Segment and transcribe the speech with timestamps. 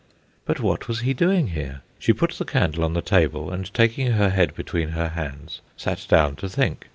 [0.45, 1.81] But what was he doing here?
[1.99, 6.07] She put the candle on the table, and taking her head between her hands sat
[6.09, 6.89] down to think.